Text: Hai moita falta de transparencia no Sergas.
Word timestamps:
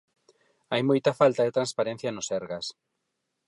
Hai 0.71 0.81
moita 0.89 1.17
falta 1.19 1.41
de 1.43 1.55
transparencia 1.57 2.13
no 2.13 2.23
Sergas. 2.29 2.65